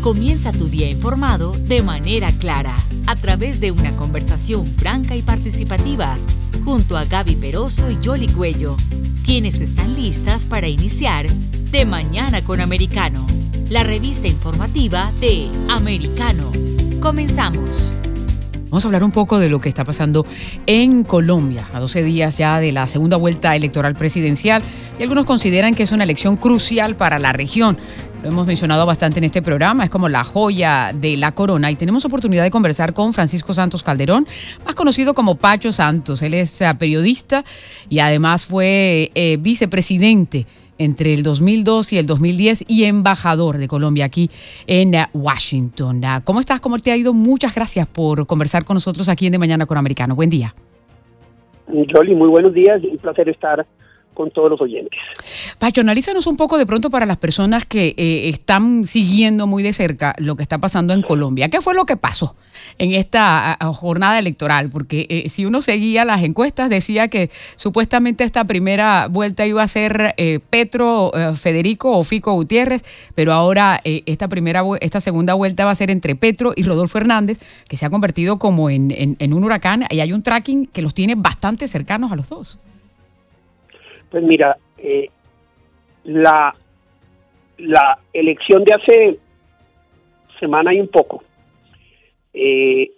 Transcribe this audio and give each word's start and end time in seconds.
Comienza 0.00 0.50
tu 0.50 0.68
día 0.70 0.88
informado 0.88 1.52
de 1.52 1.82
manera 1.82 2.32
clara, 2.32 2.74
a 3.06 3.16
través 3.16 3.60
de 3.60 3.70
una 3.70 3.94
conversación 3.96 4.66
franca 4.78 5.14
y 5.14 5.20
participativa, 5.20 6.16
junto 6.64 6.96
a 6.96 7.04
Gaby 7.04 7.36
Peroso 7.36 7.90
y 7.90 7.98
Jolly 8.02 8.28
Cuello, 8.28 8.78
quienes 9.26 9.60
están 9.60 9.94
listas 9.94 10.46
para 10.46 10.68
iniciar 10.68 11.28
De 11.70 11.84
Mañana 11.84 12.42
con 12.42 12.62
Americano, 12.62 13.26
la 13.68 13.82
revista 13.82 14.26
informativa 14.26 15.12
de 15.20 15.48
Americano. 15.68 16.50
Comenzamos. 17.00 17.92
Vamos 18.70 18.84
a 18.84 18.88
hablar 18.88 19.04
un 19.04 19.10
poco 19.10 19.38
de 19.38 19.50
lo 19.50 19.60
que 19.60 19.68
está 19.68 19.84
pasando 19.84 20.24
en 20.66 21.02
Colombia, 21.02 21.66
a 21.74 21.80
12 21.80 22.04
días 22.04 22.38
ya 22.38 22.58
de 22.60 22.72
la 22.72 22.86
segunda 22.86 23.16
vuelta 23.18 23.54
electoral 23.54 23.96
presidencial, 23.96 24.62
y 24.98 25.02
algunos 25.02 25.26
consideran 25.26 25.74
que 25.74 25.82
es 25.82 25.92
una 25.92 26.04
elección 26.04 26.36
crucial 26.36 26.96
para 26.96 27.18
la 27.18 27.32
región. 27.32 27.78
Lo 28.22 28.28
hemos 28.28 28.46
mencionado 28.46 28.84
bastante 28.84 29.18
en 29.18 29.24
este 29.24 29.40
programa, 29.40 29.84
es 29.84 29.90
como 29.90 30.10
la 30.10 30.24
joya 30.24 30.92
de 30.94 31.16
la 31.16 31.32
corona 31.32 31.70
y 31.70 31.76
tenemos 31.76 32.04
oportunidad 32.04 32.42
de 32.42 32.50
conversar 32.50 32.92
con 32.92 33.14
Francisco 33.14 33.54
Santos 33.54 33.82
Calderón, 33.82 34.26
más 34.62 34.74
conocido 34.74 35.14
como 35.14 35.36
Pacho 35.36 35.72
Santos. 35.72 36.20
Él 36.20 36.34
es 36.34 36.60
eh, 36.60 36.70
periodista 36.78 37.44
y 37.88 38.00
además 38.00 38.44
fue 38.44 39.10
eh, 39.14 39.38
vicepresidente 39.40 40.46
entre 40.76 41.14
el 41.14 41.22
2002 41.22 41.94
y 41.94 41.98
el 41.98 42.06
2010 42.06 42.64
y 42.68 42.84
embajador 42.84 43.56
de 43.56 43.68
Colombia 43.68 44.04
aquí 44.04 44.30
en 44.66 44.92
eh, 44.92 45.06
Washington. 45.14 46.04
Ah, 46.04 46.20
¿Cómo 46.22 46.40
estás? 46.40 46.60
¿Cómo 46.60 46.78
te 46.78 46.92
ha 46.92 46.96
ido? 46.98 47.14
Muchas 47.14 47.54
gracias 47.54 47.86
por 47.86 48.26
conversar 48.26 48.66
con 48.66 48.74
nosotros 48.74 49.08
aquí 49.08 49.26
en 49.26 49.32
De 49.32 49.38
Mañana 49.38 49.64
con 49.64 49.78
Americano. 49.78 50.14
Buen 50.14 50.28
día. 50.28 50.54
Jolly, 51.68 52.14
muy 52.14 52.28
buenos 52.28 52.52
días. 52.52 52.82
Un 52.82 52.98
placer 52.98 53.30
estar 53.30 53.66
con 54.14 54.30
todos 54.30 54.50
los 54.50 54.60
oyentes. 54.60 54.98
Pacho, 55.58 55.80
analízanos 55.80 56.26
un 56.26 56.36
poco 56.36 56.58
de 56.58 56.66
pronto 56.66 56.90
para 56.90 57.06
las 57.06 57.16
personas 57.16 57.64
que 57.64 57.94
eh, 57.96 58.28
están 58.28 58.84
siguiendo 58.84 59.46
muy 59.46 59.62
de 59.62 59.72
cerca 59.72 60.14
lo 60.18 60.36
que 60.36 60.42
está 60.42 60.58
pasando 60.58 60.92
en 60.92 61.02
Colombia. 61.02 61.48
¿Qué 61.48 61.60
fue 61.60 61.74
lo 61.74 61.86
que 61.86 61.96
pasó 61.96 62.36
en 62.78 62.92
esta 62.92 63.56
jornada 63.74 64.18
electoral? 64.18 64.68
Porque 64.70 65.06
eh, 65.08 65.28
si 65.28 65.46
uno 65.46 65.62
seguía 65.62 66.04
las 66.04 66.22
encuestas, 66.22 66.68
decía 66.68 67.08
que 67.08 67.30
supuestamente 67.56 68.24
esta 68.24 68.44
primera 68.44 69.08
vuelta 69.08 69.46
iba 69.46 69.62
a 69.62 69.68
ser 69.68 70.14
eh, 70.16 70.40
Petro, 70.50 71.12
Federico 71.36 71.96
o 71.96 72.04
Fico 72.04 72.32
Gutiérrez, 72.32 72.84
pero 73.14 73.32
ahora 73.32 73.80
esta 73.84 74.28
primera, 74.28 74.62
esta 74.80 75.00
segunda 75.00 75.34
vuelta 75.34 75.64
va 75.64 75.70
a 75.70 75.74
ser 75.74 75.90
entre 75.90 76.14
Petro 76.14 76.52
y 76.56 76.62
Rodolfo 76.62 76.98
Hernández, 76.98 77.38
que 77.68 77.76
se 77.76 77.86
ha 77.86 77.90
convertido 77.90 78.38
como 78.38 78.70
en, 78.70 79.16
en 79.18 79.32
un 79.32 79.44
huracán 79.44 79.84
y 79.90 80.00
hay 80.00 80.12
un 80.12 80.22
tracking 80.22 80.66
que 80.66 80.82
los 80.82 80.94
tiene 80.94 81.14
bastante 81.14 81.68
cercanos 81.68 82.12
a 82.12 82.16
los 82.16 82.28
dos. 82.28 82.58
Pues 84.10 84.22
mira, 84.22 84.56
eh, 84.78 85.08
la, 86.04 86.54
la 87.58 87.98
elección 88.12 88.64
de 88.64 88.74
hace 88.74 89.18
semana 90.38 90.74
y 90.74 90.80
un 90.80 90.88
poco 90.88 91.22
eh, 92.32 92.90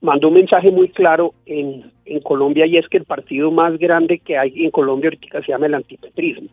mandó 0.00 0.28
un 0.28 0.34
mensaje 0.34 0.70
muy 0.70 0.88
claro 0.90 1.34
en, 1.46 1.90
en 2.04 2.20
Colombia 2.20 2.66
y 2.66 2.76
es 2.76 2.88
que 2.88 2.98
el 2.98 3.04
partido 3.04 3.50
más 3.50 3.78
grande 3.78 4.18
que 4.20 4.38
hay 4.38 4.64
en 4.64 4.70
Colombia 4.70 5.08
ahorita 5.08 5.42
se 5.42 5.52
llama 5.52 5.66
el 5.66 5.74
antipetrismo. 5.74 6.48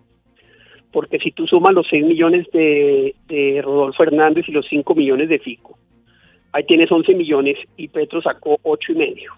Porque 0.92 1.20
si 1.20 1.32
tú 1.32 1.46
sumas 1.46 1.74
los 1.74 1.88
6 1.90 2.06
millones 2.06 2.48
de, 2.54 3.16
de 3.28 3.62
Rodolfo 3.62 4.04
Hernández 4.04 4.48
y 4.48 4.54
los 4.54 4.66
5 4.68 4.96
millones 4.96 5.30
de 5.30 5.40
Fico, 5.40 5.78
ahí 6.54 6.64
tienes 6.64 6.92
11 6.92 7.14
millones 7.16 7.58
y 7.76 7.90
Petro 7.90 8.22
sacó 8.22 8.58
ocho 8.64 8.94
y 8.94 8.96
medio. 8.96 9.34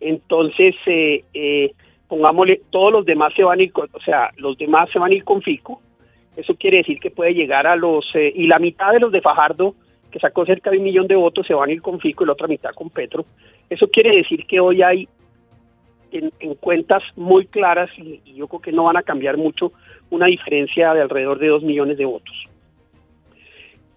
Entonces, 0.00 0.74
eh, 0.86 1.24
eh, 1.34 1.72
pongámosle, 2.12 2.60
todos 2.68 2.92
los 2.92 3.06
demás 3.06 3.32
se 3.34 3.42
van 3.42 3.58
a 3.58 3.62
ir, 3.62 3.72
o 3.74 4.00
sea, 4.04 4.28
los 4.36 4.58
demás 4.58 4.90
se 4.92 4.98
van 4.98 5.12
a 5.12 5.14
ir 5.14 5.24
con 5.24 5.40
Fico, 5.40 5.80
eso 6.36 6.54
quiere 6.56 6.76
decir 6.76 7.00
que 7.00 7.10
puede 7.10 7.32
llegar 7.32 7.66
a 7.66 7.74
los, 7.74 8.04
eh, 8.14 8.30
y 8.36 8.46
la 8.48 8.58
mitad 8.58 8.92
de 8.92 9.00
los 9.00 9.10
de 9.12 9.22
Fajardo, 9.22 9.74
que 10.10 10.18
sacó 10.18 10.44
cerca 10.44 10.70
de 10.70 10.76
un 10.76 10.84
millón 10.84 11.06
de 11.06 11.14
votos, 11.14 11.46
se 11.46 11.54
van 11.54 11.70
a 11.70 11.72
ir 11.72 11.80
con 11.80 12.00
Fico 12.00 12.22
y 12.22 12.26
la 12.26 12.34
otra 12.34 12.48
mitad 12.48 12.74
con 12.74 12.90
Petro. 12.90 13.24
Eso 13.70 13.88
quiere 13.88 14.14
decir 14.14 14.44
que 14.44 14.60
hoy 14.60 14.82
hay 14.82 15.08
en, 16.10 16.54
cuentas 16.56 17.02
muy 17.16 17.46
claras, 17.46 17.88
y, 17.96 18.20
yo 18.34 18.46
creo 18.46 18.60
que 18.60 18.72
no 18.72 18.84
van 18.84 18.98
a 18.98 19.02
cambiar 19.02 19.38
mucho, 19.38 19.72
una 20.10 20.26
diferencia 20.26 20.92
de 20.92 21.00
alrededor 21.00 21.38
de 21.38 21.48
dos 21.48 21.62
millones 21.62 21.96
de 21.96 22.04
votos. 22.04 22.44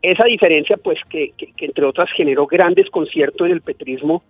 Esa 0.02 0.24
diferencia, 0.24 0.78
pues, 0.78 1.00
que, 1.10 1.34
que, 1.38 1.52
que 1.52 1.66
entre 1.66 1.84
otras 1.84 2.10
generó 2.16 2.48
gran 2.48 2.76
desconcierto 2.76 3.46
en 3.46 3.52
el 3.52 3.60
petrismo, 3.60 4.24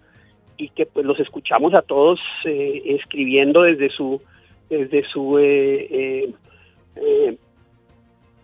y 0.58 0.70
que 0.70 0.86
pues 0.86 1.06
los 1.06 1.20
escuchamos 1.20 1.74
a 1.74 1.82
todos 1.82 2.20
eh, 2.46 2.82
escribiendo 2.86 3.62
desde 3.64 3.90
su 3.90 4.22
desde 4.70 5.04
su 5.10 5.38
eh, 5.38 6.30
eh, 6.96 7.38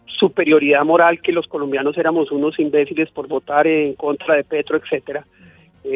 superioridad 0.05 0.83
moral 0.83 1.22
que 1.22 1.31
los 1.31 1.47
colombianos 1.47 1.97
éramos 1.97 2.31
unos 2.31 2.59
imbéciles 2.59 3.09
por 3.11 3.27
votar 3.27 3.66
en 3.66 3.95
contra 3.95 4.35
de 4.35 4.44
Petro, 4.44 4.77
etcétera, 4.77 5.25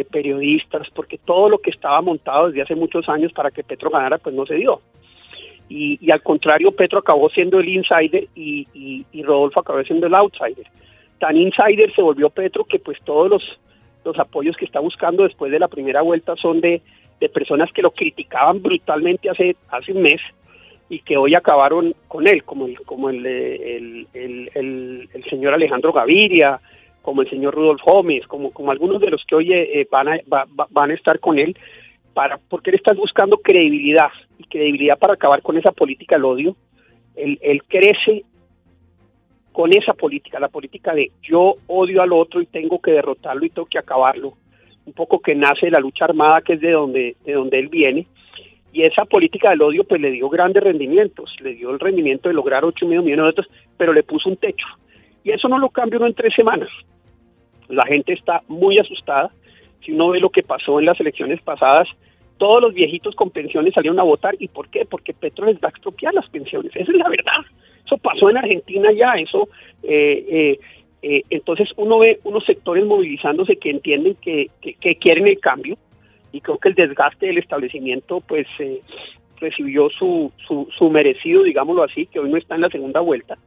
periodistas, 0.09 0.89
porque 0.95 1.19
todo 1.19 1.47
lo 1.47 1.59
que 1.59 1.69
estaba 1.69 2.01
montado 2.01 2.47
desde 2.47 2.63
hace 2.63 2.75
muchos 2.75 3.07
años 3.07 3.31
para 3.33 3.51
que 3.51 3.63
Petro 3.63 3.91
ganara, 3.91 4.17
pues 4.17 4.33
no 4.33 4.47
se 4.47 4.55
dio. 4.55 4.81
Y, 5.69 6.11
al 6.11 6.23
contrario, 6.23 6.71
Petro 6.71 6.99
acabó 6.99 7.29
siendo 7.29 7.59
el 7.59 7.69
insider 7.69 8.27
y, 8.33 9.05
y 9.11 9.23
Rodolfo 9.23 9.59
acabó 9.59 9.83
siendo 9.83 10.07
el 10.07 10.15
outsider. 10.15 10.65
Tan 11.19 11.37
insider 11.37 11.93
se 11.95 12.01
volvió 12.01 12.31
Petro 12.31 12.63
que 12.63 12.79
pues 12.79 12.97
todos 13.03 13.29
los 13.29 13.59
los 14.05 14.17
apoyos 14.19 14.55
que 14.55 14.65
está 14.65 14.79
buscando 14.79 15.23
después 15.23 15.51
de 15.51 15.59
la 15.59 15.67
primera 15.67 16.01
vuelta 16.01 16.35
son 16.35 16.61
de, 16.61 16.81
de 17.19 17.29
personas 17.29 17.71
que 17.73 17.81
lo 17.81 17.91
criticaban 17.91 18.61
brutalmente 18.61 19.29
hace, 19.29 19.55
hace 19.69 19.91
un 19.91 20.03
mes 20.03 20.21
y 20.87 20.99
que 20.99 21.17
hoy 21.17 21.33
acabaron 21.33 21.95
con 22.07 22.27
él, 22.27 22.43
como 22.43 22.67
el, 22.67 22.79
como 22.81 23.09
el, 23.09 23.25
el, 23.25 24.07
el, 24.13 25.09
el 25.11 25.23
señor 25.29 25.53
Alejandro 25.53 25.91
Gaviria, 25.91 26.59
como 27.01 27.21
el 27.21 27.29
señor 27.29 27.55
Rudolf 27.55 27.81
Gómez, 27.83 28.25
como, 28.27 28.51
como 28.51 28.71
algunos 28.71 29.01
de 29.01 29.09
los 29.09 29.23
que 29.25 29.35
hoy 29.35 29.53
eh, 29.53 29.87
van, 29.89 30.09
a, 30.09 30.19
van 30.69 30.91
a 30.91 30.93
estar 30.93 31.19
con 31.19 31.39
él, 31.39 31.57
para, 32.13 32.37
porque 32.49 32.69
él 32.69 32.75
está 32.75 32.93
buscando 32.93 33.37
credibilidad, 33.37 34.09
y 34.37 34.43
credibilidad 34.43 34.97
para 34.97 35.13
acabar 35.13 35.41
con 35.41 35.57
esa 35.57 35.71
política 35.71 36.15
del 36.15 36.25
odio. 36.25 36.55
Él, 37.15 37.39
él 37.41 37.63
crece 37.63 38.23
con 39.55 39.71
esa 39.73 39.93
política, 39.93 40.37
la 40.37 40.49
política 40.49 40.93
de 40.93 41.11
yo 41.23 41.55
odio 41.67 42.01
al 42.01 42.11
otro 42.11 42.41
y 42.41 42.45
tengo 42.45 42.81
que 42.81 42.91
derrotarlo 42.91 43.45
y 43.45 43.49
tengo 43.49 43.65
que 43.65 43.79
acabarlo, 43.79 44.33
un 44.85 44.91
poco 44.91 45.19
que 45.19 45.33
nace 45.33 45.67
de 45.67 45.71
la 45.71 45.79
lucha 45.79 46.03
armada 46.03 46.41
que 46.41 46.55
es 46.55 46.59
de 46.59 46.71
donde, 46.71 47.15
de 47.23 47.31
donde 47.31 47.59
él 47.59 47.69
viene, 47.69 48.05
y 48.73 48.81
esa 48.81 49.05
política 49.05 49.51
del 49.51 49.61
odio 49.61 49.85
pues 49.85 50.01
le 50.01 50.11
dio 50.11 50.27
grandes 50.27 50.61
rendimientos, 50.61 51.33
le 51.39 51.53
dio 51.53 51.69
el 51.69 51.79
rendimiento 51.79 52.27
de 52.27 52.35
lograr 52.35 52.65
8 52.65 52.85
millones 52.85 53.15
de 53.15 53.21
votos, 53.21 53.47
pero 53.77 53.93
le 53.93 54.03
puso 54.03 54.27
un 54.27 54.35
techo, 54.35 54.67
y 55.23 55.31
eso 55.31 55.47
no 55.47 55.57
lo 55.57 55.69
cambia 55.69 55.99
uno 55.99 56.07
en 56.07 56.15
tres 56.15 56.33
semanas. 56.35 56.67
La 57.69 57.85
gente 57.87 58.11
está 58.11 58.41
muy 58.49 58.77
asustada, 58.77 59.31
si 59.85 59.93
uno 59.93 60.09
ve 60.09 60.19
lo 60.19 60.31
que 60.31 60.43
pasó 60.43 60.81
en 60.81 60.85
las 60.87 60.99
elecciones 60.99 61.41
pasadas, 61.41 61.87
todos 62.37 62.61
los 62.61 62.73
viejitos 62.73 63.15
con 63.15 63.29
pensiones 63.29 63.73
salieron 63.73 63.99
a 63.99 64.03
votar, 64.03 64.35
¿y 64.39 64.47
por 64.47 64.69
qué? 64.69 64.85
Porque 64.85 65.13
Petro 65.13 65.45
les 65.45 65.55
va 65.57 65.67
a 65.67 65.69
expropiar 65.69 66.13
las 66.13 66.29
pensiones, 66.29 66.71
esa 66.75 66.91
es 66.91 66.97
la 66.97 67.09
verdad. 67.09 67.41
Eso 67.85 67.97
pasó 67.97 68.29
en 68.29 68.37
Argentina 68.37 68.91
ya, 68.91 69.13
eso... 69.13 69.47
Eh, 69.83 70.25
eh, 70.29 70.59
eh, 71.01 71.21
entonces 71.29 71.69
uno 71.75 71.99
ve 71.99 72.19
unos 72.23 72.43
sectores 72.45 72.83
movilizándose 72.83 73.57
que 73.57 73.69
entienden 73.69 74.15
que, 74.15 74.49
que, 74.59 74.95
quieren 74.95 75.27
el 75.27 75.39
cambio 75.39 75.77
y 76.31 76.41
creo 76.41 76.57
que 76.57 76.69
el 76.69 76.73
desgaste 76.73 77.27
del 77.27 77.37
establecimiento 77.37 78.21
pues 78.21 78.47
recibió 79.39 79.91
su, 79.91 80.31
su, 80.47 80.67
su, 80.75 80.89
merecido, 80.89 81.43
digámoslo 81.43 81.83
así, 81.83 82.07
que 82.07 82.19
hoy 82.19 82.31
no 82.31 82.37
está 82.37 82.55
en 82.55 82.61
la 82.61 82.69
segunda 82.69 83.01
vuelta, 83.01 83.37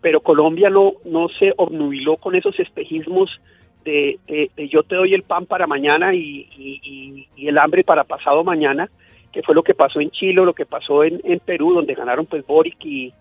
pero 0.00 0.22
Colombia 0.22 0.70
no, 0.70 0.94
no 1.04 1.28
se 1.28 1.52
obnubiló 1.58 2.16
con 2.16 2.34
esos 2.34 2.58
espejismos 2.58 3.42
de, 3.86 4.50
yo 4.70 4.82
te 4.82 4.96
doy 4.96 5.14
el 5.14 5.22
pan 5.22 5.46
para 5.46 5.66
mañana 5.66 6.14
y, 6.14 7.26
el 7.36 7.58
hambre 7.58 7.84
para 7.84 8.04
pasado 8.04 8.42
mañana, 8.44 8.88
que 9.32 9.42
fue 9.42 9.54
lo 9.54 9.62
que 9.62 9.74
pasó 9.74 10.00
en 10.00 10.10
Chile, 10.10 10.44
lo 10.44 10.54
que 10.54 10.66
pasó 10.66 11.04
en, 11.04 11.40
Perú, 11.44 11.72
donde 11.72 11.94
ganaron 11.94 12.26
pues 12.26 12.46
Boric 12.46 12.84
y, 12.84 13.12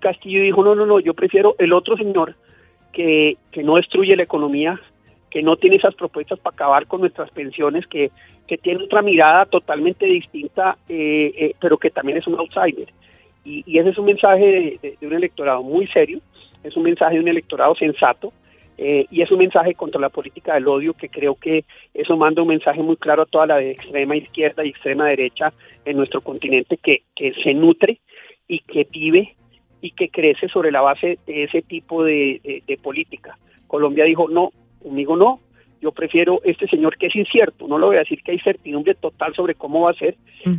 Castillo 0.00 0.42
dijo, 0.42 0.64
no, 0.64 0.74
no, 0.74 0.86
no, 0.86 0.98
yo 0.98 1.14
prefiero 1.14 1.54
el 1.58 1.72
otro 1.72 1.96
señor 1.96 2.34
que, 2.92 3.36
que 3.52 3.62
no 3.62 3.76
destruye 3.76 4.16
la 4.16 4.24
economía, 4.24 4.80
que 5.30 5.42
no 5.42 5.56
tiene 5.56 5.76
esas 5.76 5.94
propuestas 5.94 6.38
para 6.40 6.54
acabar 6.54 6.86
con 6.86 7.00
nuestras 7.00 7.30
pensiones, 7.30 7.86
que, 7.86 8.10
que 8.46 8.58
tiene 8.58 8.84
otra 8.84 9.02
mirada 9.02 9.44
totalmente 9.46 10.06
distinta, 10.06 10.76
eh, 10.88 11.32
eh, 11.36 11.54
pero 11.60 11.78
que 11.78 11.90
también 11.90 12.18
es 12.18 12.26
un 12.26 12.38
outsider. 12.38 12.88
Y, 13.44 13.62
y 13.66 13.78
ese 13.78 13.90
es 13.90 13.98
un 13.98 14.06
mensaje 14.06 14.78
de, 14.82 15.06
un 15.06 15.12
electorado 15.12 15.62
muy 15.62 15.86
serio, 15.88 16.20
es 16.64 16.76
un 16.76 16.84
mensaje 16.84 17.14
de 17.14 17.20
un 17.20 17.28
electorado 17.28 17.74
sensato, 17.74 18.32
eh, 18.78 19.06
y 19.10 19.22
es 19.22 19.30
un 19.30 19.38
mensaje 19.38 19.74
contra 19.74 20.00
la 20.00 20.10
política 20.10 20.54
del 20.54 20.68
odio 20.68 20.92
que 20.92 21.08
creo 21.08 21.34
que 21.34 21.64
eso 21.94 22.16
manda 22.16 22.42
un 22.42 22.48
mensaje 22.48 22.82
muy 22.82 22.96
claro 22.96 23.22
a 23.22 23.26
toda 23.26 23.46
la 23.46 23.56
de 23.56 23.70
extrema 23.70 24.16
izquierda 24.16 24.64
y 24.64 24.68
extrema 24.68 25.06
derecha 25.06 25.52
en 25.84 25.96
nuestro 25.96 26.20
continente 26.20 26.76
que, 26.76 27.02
que 27.14 27.32
se 27.42 27.54
nutre 27.54 28.00
y 28.48 28.60
que 28.60 28.86
vive 28.90 29.34
y 29.80 29.90
que 29.92 30.08
crece 30.08 30.48
sobre 30.48 30.72
la 30.72 30.80
base 30.80 31.18
de 31.26 31.44
ese 31.44 31.62
tipo 31.62 32.04
de, 32.04 32.62
política. 32.82 33.38
Colombia 33.66 34.04
dijo, 34.04 34.28
no, 34.28 34.50
conmigo 34.82 35.16
no, 35.16 35.40
yo 35.80 35.92
prefiero 35.92 36.40
este 36.44 36.66
señor 36.68 36.96
que 36.96 37.06
es 37.06 37.16
incierto, 37.16 37.68
no 37.68 37.78
lo 37.78 37.88
voy 37.88 37.96
a 37.96 38.00
decir 38.00 38.22
que 38.22 38.32
hay 38.32 38.38
certidumbre 38.40 38.94
total 38.94 39.34
sobre 39.34 39.54
cómo 39.54 39.82
va 39.82 39.90
a 39.90 39.94
ser, 39.94 40.16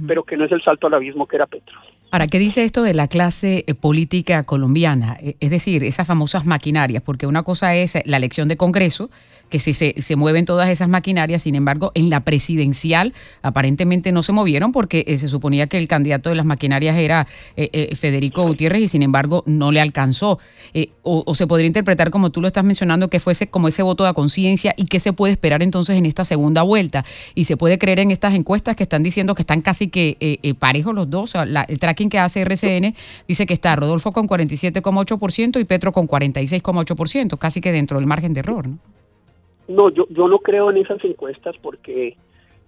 pero 0.08 0.24
que 0.24 0.38
no 0.38 0.46
es 0.46 0.52
el 0.52 0.62
salto 0.62 0.88
al 0.88 0.94
abismo 0.94 1.28
que 1.28 1.36
era 1.36 1.46
Petro. 1.46 1.76
Ahora, 2.10 2.28
¿qué 2.28 2.40
dice 2.40 2.64
esto 2.64 2.84
de 2.84 2.94
la 2.94 3.08
clase 3.08 3.66
eh, 3.68 3.74
política 3.74 4.44
colombiana? 4.44 5.18
Eh, 5.22 5.36
es 5.42 5.50
decir, 5.50 5.84
esas 5.84 6.08
famosas 6.08 6.46
maquinarias, 6.46 7.04
porque 7.04 7.28
una 7.28 7.44
cosa 7.44 7.76
es 7.76 7.98
la 8.06 8.16
elección 8.16 8.48
de 8.48 8.56
Congreso, 8.56 9.10
que 9.50 9.60
se, 9.60 9.74
se, 9.74 10.16
mueven 10.18 10.44
todas 10.44 10.70
esas 10.70 10.90
maquinarias, 10.90 11.44
sin 11.44 11.56
embargo, 11.56 11.94
en 11.96 12.10
la 12.10 12.22
presidencial 12.26 13.14
aparentemente 13.42 14.12
no 14.12 14.22
se 14.22 14.34
movieron 14.34 14.74
porque 14.74 15.06
eh, 15.08 15.18
se 15.18 15.30
suponía 15.30 15.68
que 15.68 15.78
el 15.78 15.88
candidato 15.88 16.30
de 16.30 16.36
las 16.36 16.46
maquinarias 16.46 16.98
era 16.98 17.26
Federico 17.96 18.44
Gutiérrez 18.44 18.82
y 18.82 18.88
sin 18.90 19.04
embargo 19.04 19.44
no 19.46 19.72
le 19.72 19.80
alcanzó. 19.80 20.40
O, 21.02 21.34
se 21.34 21.48
podría 21.48 21.68
interpretar, 21.68 22.12
como 22.12 22.30
tú 22.30 22.42
lo 22.42 22.48
estás 22.48 22.66
mencionando, 22.66 23.10
que 23.10 23.22
fuese 23.22 23.48
como 23.48 23.70
ese 23.70 23.84
voto 23.84 24.04
de 24.04 24.14
conciencia 24.14 24.74
y 24.76 24.86
qué 24.86 25.00
se 25.00 25.14
puede 25.14 25.32
esperar 25.32 25.64
entonces 25.64 25.96
en 25.98 26.06
esta 26.06 26.26
segunda 26.26 26.64
vuelta. 26.64 27.06
Y 27.34 27.46
se 27.46 27.56
puede 27.56 27.78
creer 27.80 28.00
en 28.00 28.12
estas 28.12 28.34
encuestas 28.34 28.76
que 28.76 28.84
están 28.84 29.02
diciendo 29.02 29.34
que 29.34 29.44
están 29.44 29.62
casi 29.62 29.88
que 29.88 30.58
parejos 30.60 30.94
los 30.94 31.10
dos, 31.10 31.36
el 31.36 31.80
tracking 31.98 32.10
que 32.10 32.20
hace 32.20 32.42
RCN 32.42 32.94
dice 33.28 33.46
que 33.46 33.54
está 33.54 33.76
Rodolfo 33.76 34.12
con 34.12 34.28
47,8% 34.28 35.60
y 35.60 35.66
Petro 35.66 35.92
con 35.92 36.08
46,8%, 36.08 37.38
casi 37.38 37.62
que 37.62 37.72
dentro 37.72 37.98
del 37.98 38.08
margen 38.08 38.34
de 38.34 38.42
error, 38.42 38.68
¿no? 38.68 38.78
No, 39.68 39.90
yo, 39.90 40.08
yo 40.10 40.30
no 40.30 40.40
creo 40.40 40.72
en 40.72 40.78
esas 40.78 41.04
encuestas 41.04 41.56
porque 41.62 42.16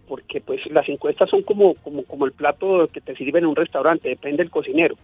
porque 0.05 0.41
pues 0.41 0.59
las 0.71 0.89
encuestas 0.89 1.29
son 1.29 1.43
como, 1.43 1.75
como, 1.75 2.03
como 2.03 2.25
el 2.25 2.31
plato 2.31 2.89
que 2.91 2.99
te 2.99 3.15
sirven 3.15 3.43
en 3.43 3.49
un 3.51 3.55
restaurante, 3.55 4.09
depende 4.09 4.37
del 4.37 4.49
cocinero. 4.49 4.95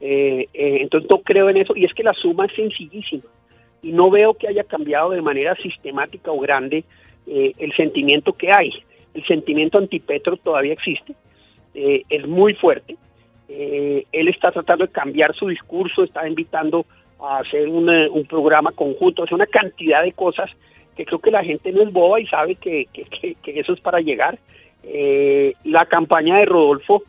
Eh, 0.00 0.48
eh, 0.52 0.78
entonces 0.80 1.08
no 1.08 1.18
creo 1.18 1.48
en 1.48 1.58
eso 1.58 1.74
y 1.76 1.84
es 1.84 1.94
que 1.94 2.02
la 2.02 2.12
suma 2.12 2.46
es 2.46 2.52
sencillísima 2.56 3.22
y 3.82 3.92
no 3.92 4.10
veo 4.10 4.34
que 4.34 4.48
haya 4.48 4.64
cambiado 4.64 5.10
de 5.10 5.22
manera 5.22 5.54
sistemática 5.62 6.32
o 6.32 6.40
grande 6.40 6.82
eh, 7.28 7.52
el 7.56 7.72
sentimiento 7.76 8.32
que 8.32 8.50
hay. 8.52 8.72
El 9.14 9.24
sentimiento 9.26 9.78
antipetro 9.78 10.36
todavía 10.36 10.72
existe, 10.72 11.14
es 11.74 12.26
muy 12.26 12.54
fuerte, 12.54 12.96
eh, 13.54 14.06
él 14.12 14.28
está 14.28 14.50
tratando 14.50 14.86
de 14.86 14.92
cambiar 14.92 15.34
su 15.34 15.48
discurso, 15.48 16.04
está 16.04 16.26
invitando 16.26 16.86
a 17.20 17.38
hacer 17.40 17.68
eh, 17.68 18.08
un 18.08 18.24
programa 18.26 18.72
conjunto, 18.72 19.22
hacer 19.22 19.34
una 19.34 19.46
cantidad 19.46 20.02
de 20.02 20.12
cosas 20.12 20.50
que 20.96 21.04
creo 21.04 21.18
que 21.18 21.30
la 21.30 21.44
gente 21.44 21.70
no 21.70 21.82
es 21.82 21.92
boba 21.92 22.18
y 22.18 22.26
sabe 22.26 22.54
que, 22.54 22.88
eso 23.44 23.72
es 23.74 23.80
para 23.80 24.00
llegar. 24.00 24.38
Eh, 24.84 25.54
la 25.64 25.84
campaña 25.84 26.38
de 26.38 26.46
Rodolfo 26.46 27.02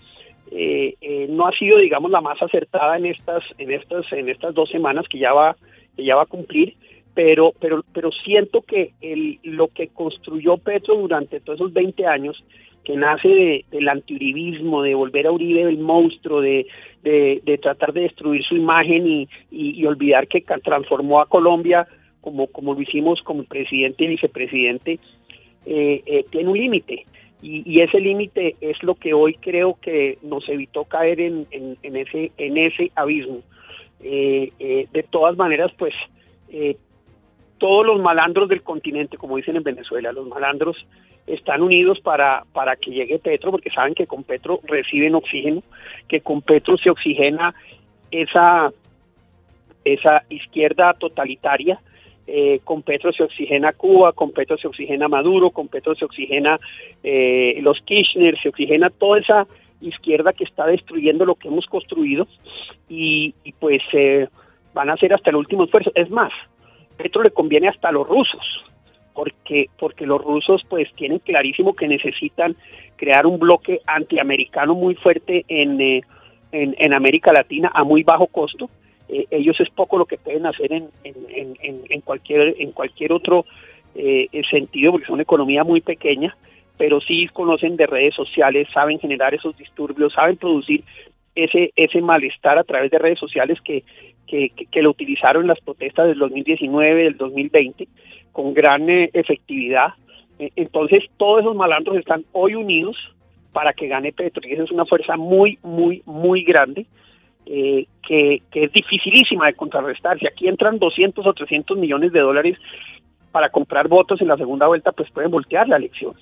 no 1.30 1.48
ha 1.48 1.52
sido, 1.58 1.80
digamos, 1.80 2.12
la 2.12 2.22
más 2.22 2.42
acertada 2.42 2.98
en 2.98 3.06
estas, 3.08 3.44
en 3.58 3.72
estas, 3.72 4.12
en 4.12 4.30
estas 4.30 4.54
dos 4.54 4.70
semanas 4.70 5.08
que 5.10 5.20
ya 5.20 5.34
va, 5.34 5.56
que 5.96 6.04
ya 6.04 6.16
va 6.16 6.24
a 6.24 6.28
cumplir, 6.28 6.76
pero, 7.14 7.54
pero, 7.60 7.84
pero 7.94 8.12
siento 8.12 8.62
que 8.62 8.92
el, 9.02 9.40
lo 9.44 9.70
que 9.70 9.88
construyó 9.88 10.58
Petro 10.58 10.96
durante 10.96 11.40
todos 11.40 11.60
esos 11.60 11.74
20 11.74 12.06
años 12.06 12.44
que 12.84 12.96
nace 12.96 13.28
de, 13.28 13.66
del 13.72 13.88
antiuribismo, 13.90 14.82
de 14.82 14.96
volver 14.96 15.28
a 15.28 15.32
Uribe 15.32 15.62
el 15.64 15.78
monstruo, 15.78 16.42
de, 16.42 16.68
de, 17.04 17.60
tratar 17.62 17.94
de 17.94 18.02
destruir 18.02 18.44
su 18.44 18.56
imagen 18.56 19.08
y, 19.08 19.30
y, 19.52 19.86
olvidar 19.86 20.28
que 20.28 20.42
transformó 20.42 21.22
a 21.22 21.28
Colombia 21.28 21.88
como, 22.22 22.48
como 22.48 22.74
lo 22.74 22.82
hicimos 22.82 23.22
como 23.22 23.44
presidente 23.44 24.06
y 24.06 24.08
vicepresidente, 24.08 25.00
eh, 25.66 26.02
eh, 26.06 26.26
tiene 26.30 26.50
un 26.50 26.58
límite. 26.58 27.06
Y, 27.42 27.82
ese 27.82 28.00
límite 28.00 28.56
es 28.62 28.82
lo 28.84 28.96
que 28.96 29.14
hoy 29.14 29.34
creo 29.34 29.78
que 29.82 30.18
nos 30.22 30.48
evitó 30.48 30.86
caer 30.86 31.20
en, 31.20 31.46
en, 31.52 31.96
ese, 31.98 32.32
en 32.38 32.58
ese 32.58 32.90
abismo. 32.96 33.42
Eh, 34.02 34.88
de 34.92 35.04
todas 35.04 35.36
maneras, 35.36 35.72
pues 35.78 35.94
todos 37.58 37.86
los 37.86 38.02
malandros 38.02 38.48
del 38.48 38.62
continente, 38.62 39.18
como 39.18 39.36
dicen 39.36 39.58
en 39.58 39.64
Venezuela, 39.64 40.14
los 40.14 40.26
malandros 40.28 40.78
están 41.28 41.62
unidos 41.62 42.00
para, 42.02 42.44
para 42.54 42.76
que 42.76 42.92
llegue 42.92 43.20
Petro, 43.20 43.52
porque 43.52 43.70
saben 43.70 43.96
que 43.96 44.08
con 44.08 44.24
Petro 44.24 44.60
reciben 44.64 45.16
oxígeno, 45.16 45.64
que 46.08 46.22
con 46.22 46.42
Petro 46.42 46.78
se 46.78 46.90
oxigena 46.90 47.54
esa, 48.12 48.72
esa 49.86 50.24
izquierda 50.30 50.94
totalitaria, 50.94 51.80
eh, 52.26 52.62
con 52.64 52.84
Petro 52.84 53.12
se 53.12 53.24
oxigena 53.24 53.74
Cuba, 53.74 54.14
con 54.14 54.32
Petro 54.32 54.58
se 54.58 54.68
oxigena 54.68 55.08
Maduro, 55.08 55.50
con 55.50 55.68
Petro 55.68 55.96
se 55.96 56.06
oxigena 56.06 56.60
eh, 57.04 57.58
los 57.62 57.82
Kirchner, 57.82 58.40
se 58.42 58.50
oxigena 58.50 58.90
toda 58.90 59.20
esa 59.20 59.48
izquierda 59.82 60.32
que 60.32 60.46
está 60.46 60.66
destruyendo 60.66 61.26
lo 61.26 61.36
que 61.36 61.50
hemos 61.50 61.66
construido 61.66 62.28
y, 62.88 63.34
pues 63.60 63.82
eh, 63.92 64.28
van 64.74 64.90
a 64.90 64.94
hacer 64.94 65.14
hasta 65.14 65.30
el 65.30 65.36
último 65.36 65.66
esfuerzo. 65.66 65.92
Es 65.96 66.10
más, 66.10 66.32
Petro 66.98 67.24
le 67.24 67.32
conviene 67.32 67.68
hasta 67.68 67.92
los 67.92 68.08
rusos, 68.08 68.64
porque, 69.14 69.70
porque 69.78 70.06
los 70.06 70.22
rusos 70.22 70.62
pues 70.70 70.92
tienen 70.96 71.20
clarísimo 71.20 71.74
que 71.76 71.88
necesitan 71.88 72.56
crear 72.96 73.26
un 73.26 73.40
bloque 73.40 73.82
antiamericano 73.86 74.76
muy 74.76 74.96
fuerte 74.96 75.46
en, 75.48 75.80
eh, 75.82 76.02
en, 76.52 76.94
América 76.94 77.32
Latina 77.34 77.72
a 77.74 77.84
muy 77.84 78.04
bajo 78.04 78.28
costo. 78.28 78.70
Eh, 79.10 79.26
ellos 79.32 79.60
es 79.60 79.70
poco 79.70 79.98
lo 79.98 80.06
que 80.06 80.18
pueden 80.18 80.46
hacer 80.46 80.72
en, 80.72 80.90
en, 81.04 81.56
en 81.62 82.02
cualquier, 82.02 82.56
en 82.60 82.72
cualquier 82.72 83.12
otro 83.12 83.46
eh, 83.96 84.28
sentido, 84.50 84.92
porque 84.92 85.06
son 85.06 85.16
una 85.16 85.24
economía 85.24 85.64
muy 85.64 85.82
pequeña, 85.82 86.36
pero 86.78 87.00
sí 87.02 87.28
conocen 87.32 87.76
de 87.76 87.86
redes 87.86 88.16
sociales, 88.16 88.68
saben 88.74 89.00
generar 89.00 89.34
esos 89.34 89.56
disturbios, 89.58 90.14
saben 90.14 90.38
producir 90.38 90.84
ese, 91.36 91.72
ese 91.76 92.02
malestar 92.02 92.58
a 92.58 92.64
través 92.64 92.92
de 92.92 93.00
redes 93.00 93.20
sociales 93.20 93.60
que, 93.62 93.84
que, 94.28 94.50
que, 94.50 94.82
lo 94.82 94.90
utilizaron 94.90 95.44
en 95.44 95.50
las 95.50 95.60
protestas 95.62 96.08
del 96.08 96.20
2019, 96.20 97.04
del 97.04 97.18
2020 97.18 97.88
con 98.32 98.54
gran 98.54 98.90
eh, 98.90 99.10
efectividad. 99.14 99.90
Eh, 100.40 100.52
entonces, 100.56 101.04
todos 101.18 101.42
esos 101.42 101.56
malandros 101.56 101.98
están 101.98 102.26
hoy 102.34 102.56
unidos 102.56 102.98
para 103.54 103.74
que 103.74 103.88
gane 103.88 104.12
Petro, 104.12 104.42
y 104.48 104.54
esa 104.54 104.64
es 104.64 104.72
una 104.72 104.86
fuerza 104.86 105.16
muy, 105.16 105.60
muy, 105.62 106.02
muy 106.06 106.44
grande, 106.44 106.88
eh, 107.46 107.86
que, 108.08 108.42
que, 108.52 108.66
es 108.66 108.74
dificilísima 108.74 109.46
de 109.46 109.54
contrarrestar. 109.54 110.18
Si 110.20 110.26
aquí 110.28 110.48
entran 110.48 110.80
200 110.80 111.26
o 111.26 111.34
300 111.34 111.78
millones 111.78 112.12
de 112.12 112.20
dólares 112.20 112.58
para 113.32 113.50
comprar 113.50 113.88
votos 113.88 114.22
en 114.22 114.28
la 114.28 114.38
segunda 114.38 114.68
vuelta, 114.68 114.92
pues 114.92 115.12
pueden 115.12 115.32
voltear 115.32 115.68
la 115.68 115.78
elección. 115.78 116.14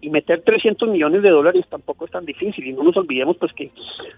Y 0.00 0.10
meter 0.10 0.42
300 0.42 0.88
millones 0.88 1.22
de 1.22 1.30
dólares 1.30 1.64
tampoco 1.68 2.04
es 2.04 2.10
tan 2.10 2.24
difícil. 2.24 2.66
Y 2.66 2.72
no 2.72 2.84
nos 2.84 2.96
olvidemos 2.96 3.36
pues 3.36 3.52
que 3.52 3.70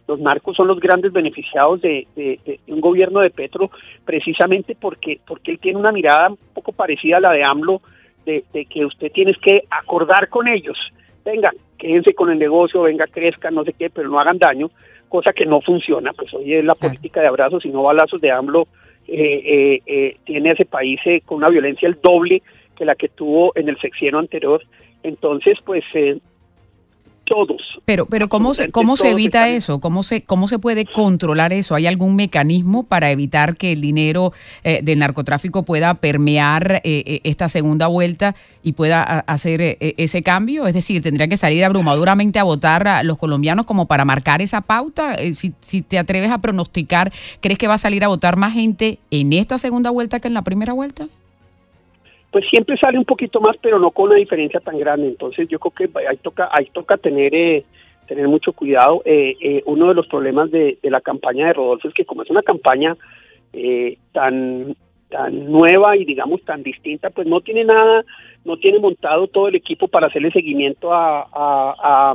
los 0.07 0.21
narcos 0.21 0.57
son 0.57 0.69
los 0.69 0.79
grandes 0.79 1.13
beneficiados 1.13 1.81
de, 1.81 2.07
de 2.15 2.61
un 2.69 2.81
gobierno 2.81 3.21
de 3.21 3.31
Petro 3.31 3.71
precisamente 4.05 4.77
porque, 4.79 5.21
porque 5.27 5.53
él 5.53 5.59
tiene 5.59 5.79
una 5.79 5.93
mirada 5.93 6.29
un 6.29 6.39
poco 6.53 6.73
parecida 6.73 7.17
a 7.17 7.21
la 7.21 7.33
de 7.33 7.43
AMLO, 7.45 7.81
de, 8.25 8.67
que 8.67 8.85
usted 8.85 9.11
tiene 9.13 9.35
que 9.35 9.65
acordar 9.71 10.29
con 10.29 10.49
ellos, 10.49 10.77
venga, 11.25 11.51
quédense 11.79 12.15
con 12.15 12.31
el 12.31 12.39
negocio, 12.39 12.83
venga, 12.83 13.07
crezcan, 13.07 13.55
no 13.55 13.65
sé 13.65 13.73
qué, 13.73 13.91
pero 13.91 14.09
no 14.09 14.21
hagan 14.21 14.39
daño, 14.39 14.71
cosa 15.09 15.33
que 15.33 15.47
no 15.47 15.61
funciona, 15.61 16.13
pues 16.13 16.33
hoy 16.35 16.55
es 16.55 16.65
la 16.65 16.75
política 16.75 17.21
de 17.21 17.29
abrazos 17.29 17.65
y 17.65 17.71
no 17.71 17.83
balazos 17.83 18.21
de 18.21 18.31
AMLO, 18.31 18.69
eh, 19.09 19.43
eh, 19.45 19.83
eh, 19.87 20.17
tiene 20.25 20.53
ese 20.53 20.67
país 20.67 21.01
con 21.25 21.39
una 21.39 21.49
violencia 21.49 21.89
el 21.89 21.99
doble 22.01 22.43
que 22.81 22.87
la 22.87 22.95
que 22.95 23.11
tuvo 23.11 23.53
en 23.57 23.69
el 23.69 23.79
sexenio 23.79 24.19
anterior, 24.19 24.63
entonces 25.03 25.59
pues 25.67 25.85
todos. 27.27 27.61
Pero, 27.85 28.07
pero 28.07 28.31
¿cómo 28.31 28.55
se, 28.55 28.71
cómo 28.71 28.97
se 28.97 29.11
evita 29.11 29.51
eso? 29.51 29.81
¿Cómo 29.81 30.03
se, 30.03 30.23
¿Cómo 30.23 30.49
se 30.49 30.59
puede 30.59 30.87
controlar 30.87 31.53
eso? 31.53 31.75
¿Hay 31.75 31.87
algún 31.87 32.17
mecanismo 32.17 32.85
para 32.85 33.11
evitar 33.11 33.57
que 33.59 33.73
el 33.73 33.83
dinero 33.83 34.33
eh, 34.65 34.81
del 34.83 34.99
narcotráfico 34.99 35.63
pueda 35.63 35.93
permear 35.93 36.77
eh, 36.77 36.81
eh, 36.85 37.21
esta 37.25 37.51
segunda 37.51 37.87
vuelta 37.87 38.35
y 38.63 38.73
pueda 38.73 39.03
hacer 39.03 39.77
ese 39.79 40.23
cambio? 40.23 40.67
Es 40.67 40.73
decir, 40.73 41.03
¿tendría 41.03 41.29
que 41.29 41.37
salir 41.37 41.63
abrumadoramente 41.67 42.39
a 42.39 42.45
votar 42.45 42.89
a 42.89 43.03
los 43.03 43.19
colombianos 43.19 43.67
como 43.67 43.87
para 43.87 44.07
marcar 44.07 44.41
esa 44.41 44.63
pauta? 44.63 45.17
si, 45.35 45.53
si 45.61 45.83
te 45.83 45.99
atreves 45.99 46.31
a 46.31 46.39
pronosticar, 46.39 47.13
¿crees 47.43 47.59
que 47.59 47.69
va 47.69 47.75
a 47.75 47.79
salir 47.79 48.05
a 48.05 48.09
votar 48.09 48.37
más 48.37 48.55
gente 48.55 48.99
en 49.11 49.35
esta 49.35 49.59
segunda 49.59 49.91
vuelta 49.91 50.19
que 50.19 50.29
en 50.29 50.35
la 50.35 50.43
primera 50.43 50.73
vuelta? 50.73 51.07
Pues 52.31 52.45
siempre 52.49 52.77
sale 52.77 52.99
un 52.99 53.05
poquito 53.05 53.41
más, 53.41 53.57
pero 53.61 53.79
no 53.79 53.91
con 53.91 54.07
una 54.07 54.17
diferencia 54.17 54.61
tan 54.61 54.79
grande. 54.79 55.09
Entonces 55.09 55.49
yo 55.49 55.59
creo 55.59 55.91
que 55.91 55.99
ahí 56.09 56.17
toca, 56.19 56.49
ahí 56.53 56.67
toca 56.73 56.97
tener 56.97 57.35
eh, 57.35 57.65
tener 58.07 58.29
mucho 58.29 58.53
cuidado. 58.53 59.03
Eh, 59.05 59.37
eh, 59.41 59.63
uno 59.67 59.89
de 59.89 59.95
los 59.95 60.07
problemas 60.07 60.51
de, 60.51 60.79
la 60.83 61.01
campaña 61.01 61.47
de 61.47 61.55
Rodolfo 61.55 61.89
es 61.89 61.95
que 61.95 62.05
como 62.05 62.23
es 62.23 62.31
una 62.31 62.43
campaña 62.43 62.97
tan 64.13 64.77
tan 65.09 65.51
nueva 65.51 65.97
y 65.97 66.05
digamos 66.05 66.41
tan 66.45 66.63
distinta, 66.63 67.11
pues 67.11 67.27
no 67.27 67.41
tiene 67.41 67.65
nada, 67.65 68.05
no 68.45 68.57
tiene 68.59 68.79
montado 68.79 69.27
todo 69.27 69.49
el 69.49 69.57
equipo 69.57 69.89
para 69.89 70.07
hacerle 70.07 70.31
seguimiento 70.31 70.91
a 70.93 72.15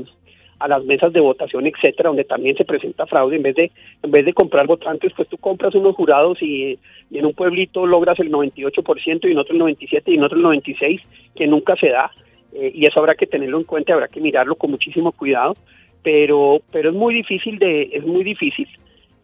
las 0.68 0.84
mesas 0.86 1.12
de 1.14 1.20
votación, 1.20 1.68
etcétera, 1.68 2.10
donde 2.10 2.24
también 2.24 2.56
se 2.56 2.66
presenta 2.66 3.06
fraude. 3.06 3.36
En 3.36 3.44
vez 3.44 3.56
de 3.56 3.72
en 4.04 4.12
vez 4.12 4.26
de 4.26 4.34
comprar 4.34 4.68
votantes, 4.68 5.12
pues 5.16 5.28
tú 5.28 5.38
compras 5.38 5.76
unos 5.76 5.96
jurados 5.96 6.42
y, 6.42 6.80
en 7.12 7.26
un 7.26 7.34
pueblito 7.34 7.86
logras 7.86 8.20
el 8.20 8.32
98% 8.32 9.28
y 9.28 9.32
en 9.32 9.38
otro 9.38 9.54
el 9.54 9.60
97 9.60 10.12
y 10.12 10.16
en 10.16 10.24
otro 10.24 10.38
el 10.38 10.44
96, 10.44 11.02
que 11.36 11.48
nunca 11.48 11.76
se 11.76 11.90
da. 11.90 12.12
Eh, 12.54 12.72
y 12.74 12.88
eso 12.88 13.00
habrá 13.00 13.16
que 13.16 13.28
tenerlo 13.28 13.58
en 13.58 13.66
cuenta, 13.66 13.94
habrá 13.94 14.08
que 14.08 14.22
mirarlo 14.22 14.56
con 14.56 14.72
muchísimo 14.72 15.12
cuidado, 15.12 15.56
pero 16.04 16.62
pero 16.72 16.90
es 16.90 16.96
muy 16.96 17.14
difícil 17.14 17.60
de 17.60 17.90
es 17.92 18.06
muy 18.06 18.24
difícil. 18.24 18.68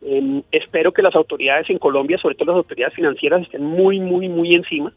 Em, 0.04 0.42
espero 0.52 0.92
que 0.92 1.02
las 1.02 1.16
autoridades 1.16 1.70
en 1.70 1.78
Colombia, 1.78 2.18
sobre 2.18 2.36
todo 2.36 2.48
las 2.48 2.58
autoridades 2.58 2.96
financieras, 2.96 3.44
estén 3.44 3.64
muy 3.64 4.00
muy 4.00 4.28
muy 4.28 4.54
encima. 4.54 4.92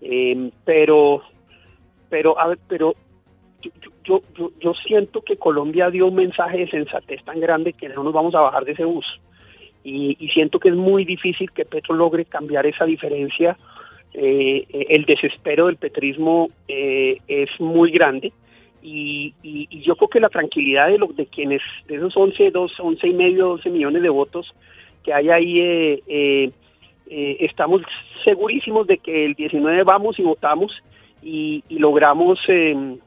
Em, 0.00 0.50
pero 0.64 1.22
pero 2.08 2.38
a 2.38 2.48
ver, 2.48 2.58
pero 2.68 2.94
siento 4.86 5.22
que 5.22 5.36
Colombia 5.36 5.90
dio 5.90 6.06
un 6.06 6.14
mensaje 6.14 6.58
de 6.58 6.70
sensatez 6.70 7.22
tan 7.24 7.40
grande 7.40 7.72
que 7.72 7.88
no 7.88 8.02
nos 8.02 8.12
vamos 8.12 8.34
a 8.34 8.40
bajar 8.40 8.64
de 8.64 8.72
ese 8.72 8.84
bus. 8.84 9.06
Y, 9.84 10.16
siento 10.34 10.58
que 10.58 10.68
es 10.68 10.74
muy 10.74 11.04
difícil 11.04 11.50
que 11.50 11.64
Petro 11.64 11.94
logre 11.94 12.24
cambiar 12.24 12.66
esa 12.66 12.84
diferencia. 12.84 13.56
Eh, 14.12 14.66
el 14.90 15.04
desespero 15.04 15.66
del 15.66 15.76
petrismo 15.76 16.48
eh, 16.66 17.18
es 17.26 17.48
muy 17.58 17.90
grande. 17.90 18.32
Y, 18.82 19.34
yo 19.82 19.96
creo 19.96 20.08
que 20.08 20.20
la 20.20 20.28
tranquilidad 20.28 20.88
de, 20.88 20.98
los 20.98 21.16
de 21.16 21.26
quienes, 21.26 21.62
de 21.86 21.96
esos 21.96 22.16
11, 22.16 22.50
12, 22.50 22.74
11 22.82 23.08
y 23.08 23.14
medio, 23.14 23.48
12 23.48 23.70
millones 23.70 24.02
de 24.02 24.08
votos 24.08 24.52
que 25.04 25.14
hay 25.14 25.30
ahí, 25.30 25.60
eh, 25.60 26.50
estamos 27.06 27.82
segurísimos 28.24 28.86
de 28.86 28.98
que 28.98 29.24
el 29.24 29.34
19 29.34 29.82
vamos 29.84 30.18
y 30.18 30.22
votamos 30.22 30.72
y, 31.22 31.62
logramos 31.70 32.38
em, 32.48 32.98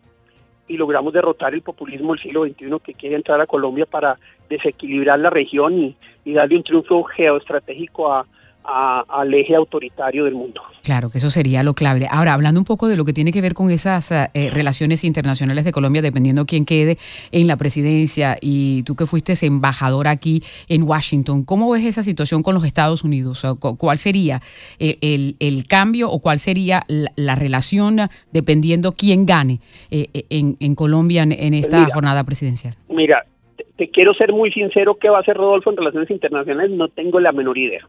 y 0.72 0.78
logramos 0.78 1.12
derrotar 1.12 1.54
el 1.54 1.62
populismo 1.62 2.14
del 2.14 2.24
siglo 2.24 2.46
XXI 2.46 2.80
que 2.84 2.94
quiere 2.94 3.18
entrar 3.18 3.42
a 3.42 3.46
Colombia 3.46 3.86
para 3.86 4.18
desequilibrar 4.50 5.20
la 5.20 5.30
región 5.30 5.78
y, 5.78 5.96
y 6.24 6.34
darle 6.34 6.56
un 6.56 6.64
triunfo 6.64 7.04
geoestratégico 7.04 8.12
a, 8.12 8.26
al 8.64 9.34
eje 9.34 9.56
autoritario 9.56 10.26
del 10.26 10.36
mundo. 10.36 10.62
Claro, 10.84 11.10
que 11.10 11.18
eso 11.18 11.30
sería 11.30 11.64
lo 11.64 11.74
clave. 11.74 12.08
Ahora, 12.10 12.34
hablando 12.34 12.60
un 12.60 12.66
poco 12.66 12.88
de 12.88 12.96
lo 12.96 13.06
que 13.06 13.14
tiene 13.14 13.32
que 13.32 13.42
ver 13.42 13.54
con 13.54 13.70
esas 13.70 14.12
eh, 14.12 14.50
relaciones 14.52 15.04
internacionales 15.04 15.66
de 15.66 15.72
Colombia, 15.72 16.02
dependiendo 16.02 16.46
quién 16.46 16.66
quede 16.66 16.98
en 17.32 17.48
la 17.48 17.58
presidencia, 17.58 18.38
y 18.42 18.84
tú 18.84 18.96
que 18.96 19.06
fuiste 19.06 19.34
embajador 19.46 20.08
aquí 20.08 20.44
en 20.68 20.84
Washington, 20.84 21.44
¿cómo 21.44 21.70
ves 21.72 21.86
esa 21.86 22.04
situación 22.04 22.44
con 22.44 22.54
los 22.54 22.66
Estados 22.66 23.04
Unidos? 23.04 23.44
¿Cuál 23.78 23.98
sería 23.98 24.42
eh, 24.80 24.98
el, 25.02 25.64
cambio 25.68 26.10
o 26.10 26.20
cuál 26.20 26.40
sería 26.40 26.84
la, 26.88 27.36
relación 27.36 27.98
dependiendo 28.32 28.92
quién 28.92 29.26
gane 29.26 29.60
eh, 29.90 30.08
en, 30.30 30.76
Colombia 30.76 31.24
en, 31.24 31.54
esta 31.54 31.88
jornada 31.94 32.24
presidencial? 32.24 32.76
Mira, 32.90 33.26
te 33.78 33.90
quiero 33.90 34.14
ser 34.14 34.34
muy 34.34 34.52
sincero, 34.52 34.98
¿qué 35.00 35.10
va 35.10 35.18
a 35.18 35.22
hacer 35.22 35.38
Rodolfo 35.38 35.70
en 35.70 35.78
relaciones 35.78 36.12
internacionales? 36.12 36.72
No 36.72 36.90
tengo 36.90 37.20
la 37.20 37.32
menor 37.32 37.58
idea 37.58 37.88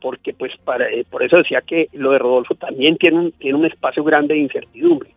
porque 0.00 0.32
pues 0.32 0.52
para, 0.64 0.88
eh, 0.90 1.04
por 1.08 1.22
eso 1.22 1.38
decía 1.38 1.60
que 1.60 1.88
lo 1.92 2.12
de 2.12 2.18
Rodolfo 2.18 2.54
también 2.54 2.96
tiene 2.96 3.18
un, 3.18 3.32
tiene 3.32 3.58
un 3.58 3.66
espacio 3.66 4.04
grande 4.04 4.34
de 4.34 4.40
incertidumbre. 4.40 5.10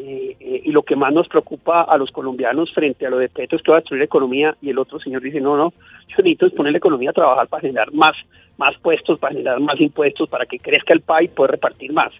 Eh, 0.00 0.36
eh, 0.38 0.62
y 0.64 0.70
lo 0.70 0.84
que 0.84 0.94
más 0.94 1.12
nos 1.12 1.26
preocupa 1.26 1.82
a 1.82 1.98
los 1.98 2.12
colombianos 2.12 2.72
frente 2.72 3.04
a 3.04 3.10
lo 3.10 3.18
de 3.18 3.28
Petro 3.28 3.56
es 3.56 3.64
que 3.64 3.72
va 3.72 3.78
a 3.78 3.80
destruir 3.80 3.98
la 3.98 4.04
economía 4.04 4.56
y 4.62 4.70
el 4.70 4.78
otro 4.78 5.00
señor 5.00 5.22
dice, 5.22 5.40
no, 5.40 5.56
no, 5.56 5.72
yo 6.06 6.16
necesito 6.18 6.48
poner 6.50 6.70
la 6.70 6.78
economía 6.78 7.10
a 7.10 7.14
trabajar 7.14 7.48
para 7.48 7.62
generar 7.62 7.92
más, 7.92 8.12
más 8.58 8.78
puestos, 8.78 9.18
para 9.18 9.32
generar 9.32 9.58
más 9.58 9.80
impuestos, 9.80 10.28
para 10.28 10.46
que 10.46 10.60
crezca 10.60 10.94
el 10.94 11.00
país 11.00 11.30
y 11.30 11.34
poder 11.34 11.52
repartir 11.52 11.92
más. 11.92 12.12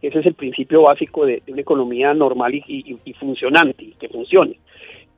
Ese 0.00 0.18
es 0.18 0.26
el 0.26 0.34
principio 0.34 0.82
básico 0.82 1.26
de, 1.26 1.42
una 1.48 1.60
economía 1.60 2.14
normal 2.14 2.54
y, 2.54 3.14
funcionante, 3.18 3.84
y 3.84 3.92
que 3.92 4.08
funcione. 4.08 4.58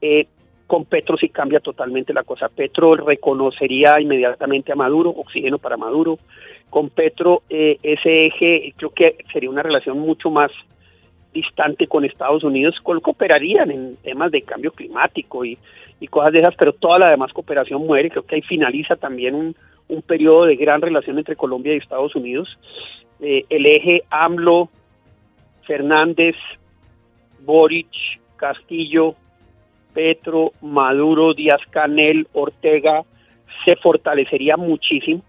Eh, 0.00 0.26
con 0.66 0.84
Petro 0.84 1.16
sí 1.16 1.28
cambia 1.28 1.60
totalmente 1.60 2.12
la 2.12 2.24
cosa. 2.24 2.48
Petro 2.48 2.94
reconocería 2.94 4.00
inmediatamente 4.00 4.72
a 4.72 4.76
Maduro, 4.76 5.10
oxígeno 5.10 5.58
para 5.58 5.76
Maduro. 5.76 6.18
Con 6.70 6.90
Petro 6.90 7.42
eh, 7.50 7.78
ese 7.82 8.26
eje 8.26 8.72
creo 8.76 8.90
que 8.90 9.16
sería 9.32 9.50
una 9.50 9.62
relación 9.62 9.98
mucho 9.98 10.30
más 10.30 10.50
distante 11.32 11.86
con 11.86 12.04
Estados 12.04 12.44
Unidos, 12.44 12.76
cooperarían 12.82 13.70
en 13.70 13.96
temas 13.96 14.30
de 14.30 14.42
cambio 14.42 14.70
climático 14.72 15.44
y, 15.44 15.58
cosas 16.10 16.32
de 16.32 16.40
esas, 16.40 16.56
pero 16.56 16.72
toda 16.72 16.98
la 16.98 17.10
demás 17.10 17.32
cooperación 17.32 17.86
muere. 17.86 18.10
Creo 18.10 18.24
que 18.24 18.34
ahí 18.34 18.42
finaliza 18.42 18.96
también 18.96 19.34
un, 19.36 20.02
periodo 20.02 20.46
de 20.46 20.56
gran 20.56 20.80
relación 20.80 21.18
entre 21.18 21.36
Colombia 21.36 21.74
y 21.74 21.76
Estados 21.76 22.16
Unidos. 22.16 22.48
Eh, 23.20 23.44
el 23.50 23.66
eje 23.66 24.02
AMLO, 24.10 24.68
Fernández, 25.66 26.34
Boric, 27.44 27.88
Castillo, 28.36 29.14
Petro, 29.94 30.52
Maduro, 30.60 31.34
Díaz 31.34 31.60
Canel, 31.70 32.26
Ortega, 32.32 33.02
se 33.64 33.76
fortalecería 33.76 34.56
muchísimo. 34.56 35.22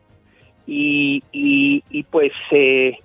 Y, 0.66 1.22
y, 1.34 2.04
pues 2.04 2.32
eh, 2.52 2.98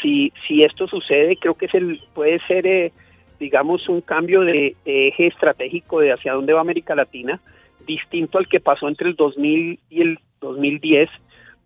si, 0.00 0.32
si 0.46 0.62
esto 0.62 0.86
sucede 0.86 1.36
creo 1.36 1.54
que 1.54 1.66
es 1.66 1.74
el, 1.74 2.00
puede 2.14 2.38
ser 2.46 2.66
eh, 2.66 2.92
digamos 3.38 3.88
un 3.90 4.00
cambio 4.00 4.40
de, 4.40 4.74
eje 4.86 5.26
estratégico 5.26 6.00
de 6.00 6.12
hacia 6.12 6.32
dónde 6.32 6.54
va 6.54 6.62
América 6.62 6.94
Latina 6.94 7.40
distinto 7.86 8.38
al 8.38 8.48
que 8.48 8.60
pasó 8.60 8.88
entre 8.88 9.08
el 9.08 9.16
2000 9.16 9.80
y 9.90 10.00
el 10.00 10.18
2010 10.40 11.10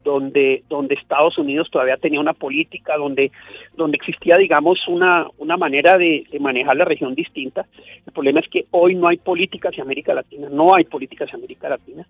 donde, 0.03 0.63
donde 0.69 0.95
Estados 0.95 1.39
Unidos 1.39 1.69
todavía 1.71 1.97
tenía 1.97 2.21
una 2.21 2.33
política, 2.33 2.97
donde, 2.97 3.31
donde 3.77 3.97
existía, 3.97 4.37
digamos, 4.37 4.79
una, 4.89 5.27
una 5.39 5.57
manera 5.57 5.97
de, 5.97 6.25
manejar 6.41 6.77
la 6.77 6.85
región 6.85 7.15
distinta. 7.15 7.67
El 8.07 8.13
problema 8.13 8.41
es 8.41 8.49
que 8.49 8.67
hoy 8.71 8.95
no 8.95 9.09
hay 9.09 9.19
política 9.19 9.69
hacia 9.69 9.83
América 9.83 10.15
Latina, 10.15 10.49
no 10.51 10.75
hay 10.75 10.85
política 10.85 11.25
hacia 11.25 11.37
América 11.37 11.69
Latina. 11.69 12.07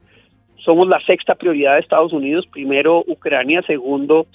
Somos 0.65 0.87
la 0.87 1.01
sexta 1.07 1.35
prioridad 1.35 1.75
de 1.75 1.81
Estados 1.81 2.13
Unidos, 2.13 2.47
primero 2.47 3.03
Ucrania, 3.07 3.63
segundo 3.63 4.27